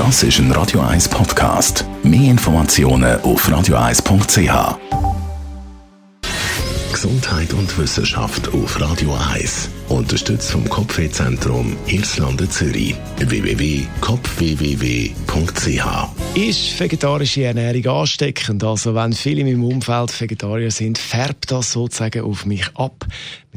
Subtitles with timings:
[0.00, 1.84] Das ist ein Radio 1 Podcast.
[2.02, 4.78] Mehr Informationen auf radio1.ch.
[6.90, 9.68] Gesundheit und Wissenschaft auf Radio 1.
[9.90, 12.94] Unterstützt vom Kopfwehzentrum Irlande Zürich.
[13.18, 18.64] www.kopfwww.ch ist vegetarische Ernährung ansteckend?
[18.64, 23.04] Also wenn viele in meinem Umfeld Vegetarier sind, färbt das sozusagen auf mich ab?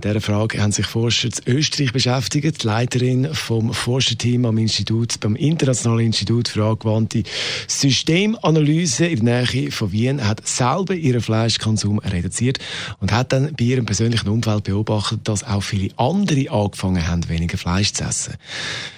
[0.04, 2.64] Dieser Frage haben sich Forscher in Österreich beschäftigt.
[2.64, 7.24] Die Leiterin vom Forscherteam am Institut, beim Internationalen Institut für angewandte
[7.68, 12.60] Systemanalyse in der Nähe von Wien hat selber ihren Fleischkonsum reduziert
[13.00, 17.58] und hat dann bei ihrem persönlichen Umfeld beobachtet, dass auch viele andere angefangen haben, weniger
[17.58, 18.34] Fleisch zu essen.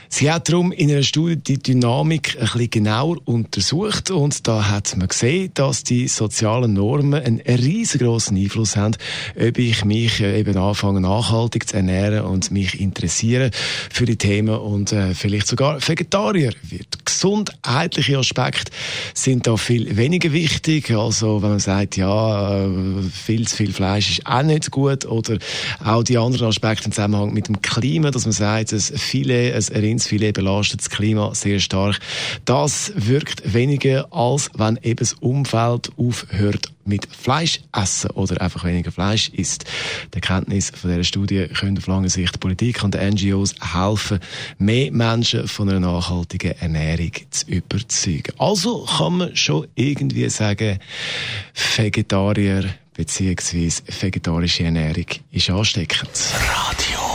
[0.10, 4.96] Sie hat darum in einer Studie die Dynamik ein bisschen genauer untersucht und da hat
[4.98, 8.96] man gesehen, dass die sozialen Normen einen riesengroßen Einfluss haben,
[9.36, 14.56] ob ich mich äh, eben anfange nachhaltig zu ernähren und mich interessiere für die Themen
[14.56, 16.95] und äh, vielleicht sogar Vegetarier wird.
[17.16, 18.74] Gesundheitliche Aspekte
[19.14, 20.92] sind da viel weniger wichtig.
[20.92, 22.70] Also wenn man sagt, ja, äh,
[23.10, 25.38] viel zu viel Fleisch ist auch nicht gut oder
[25.84, 29.70] auch die anderen Aspekte im Zusammenhang mit dem Klima, dass man sagt, dass viele, es
[29.70, 32.00] erinnert Filet belastet das Klima sehr stark.
[32.44, 38.92] Das wirkt weniger, als wenn eben das Umfeld aufhört mit Fleisch essen oder einfach weniger
[38.92, 39.66] Fleisch isst.
[40.14, 44.20] Die Erkenntnis von dieser Studie können auf lange Sicht Politik und NGOs helfen,
[44.58, 48.34] mehr Menschen von einer nachhaltigen Ernährung zu überzeugen.
[48.38, 50.80] Also kann man schon irgendwie sagen,
[51.76, 53.70] Vegetarier bzw.
[54.00, 56.10] vegetarische Ernährung ist ansteckend.
[56.34, 57.15] Radio